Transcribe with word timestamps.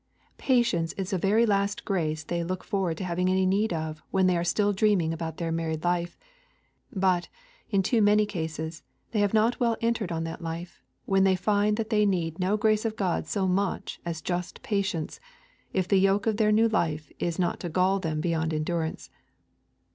Patience 0.39 0.93
is 0.93 1.11
the 1.11 1.19
very 1.19 1.45
last 1.45 1.85
grace 1.85 2.23
they 2.23 2.43
look 2.43 2.63
forward 2.63 2.97
to 2.97 3.03
having 3.03 3.29
any 3.29 3.45
need 3.45 3.71
of 3.71 4.01
when 4.09 4.25
they 4.25 4.35
are 4.35 4.43
still 4.43 4.73
dreaming 4.73 5.13
about 5.13 5.37
their 5.37 5.51
married 5.51 5.83
life; 5.83 6.17
but, 6.91 7.27
in 7.69 7.83
too 7.83 8.01
many 8.01 8.25
cases, 8.25 8.81
they 9.11 9.19
have 9.19 9.35
not 9.35 9.59
well 9.59 9.77
entered 9.79 10.11
on 10.11 10.23
that 10.23 10.41
life, 10.41 10.81
when 11.05 11.23
they 11.23 11.35
find 11.35 11.77
that 11.77 11.91
they 11.91 12.03
need 12.07 12.39
no 12.39 12.57
grace 12.57 12.83
of 12.83 12.95
God 12.95 13.27
so 13.27 13.47
much 13.47 13.99
as 14.03 14.23
just 14.23 14.63
patience, 14.63 15.19
if 15.71 15.87
the 15.87 15.99
yoke 15.99 16.25
of 16.25 16.37
their 16.37 16.51
new 16.51 16.67
life 16.67 17.11
is 17.19 17.37
not 17.37 17.59
to 17.59 17.69
gall 17.69 17.99
them 17.99 18.21
beyond 18.21 18.55
endurance. 18.55 19.11